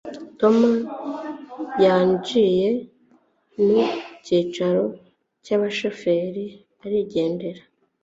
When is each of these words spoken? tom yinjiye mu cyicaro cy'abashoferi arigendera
tom 0.39 0.57
yinjiye 1.81 2.69
mu 3.65 3.79
cyicaro 4.23 4.83
cy'abashoferi 5.43 6.45
arigendera 6.83 7.61